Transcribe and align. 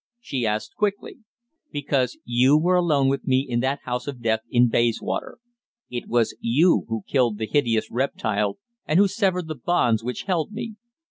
she 0.19 0.47
asked 0.47 0.75
quickly. 0.75 1.19
"Because 1.71 2.17
you 2.25 2.57
were 2.57 2.73
alone 2.75 3.07
with 3.07 3.27
me 3.27 3.45
in 3.47 3.59
that 3.59 3.81
house 3.83 4.07
of 4.07 4.19
death 4.19 4.39
in 4.49 4.67
Bayswater. 4.67 5.37
It 5.91 6.07
was 6.07 6.35
you 6.41 6.85
who 6.87 7.03
killed 7.07 7.37
the 7.37 7.45
hideous 7.45 7.91
reptile 7.91 8.57
and 8.87 8.97
who 8.97 9.07
severed 9.07 9.47
the 9.47 9.53
bonds 9.53 10.03
which 10.03 10.23
held 10.23 10.51
me. 10.53 10.73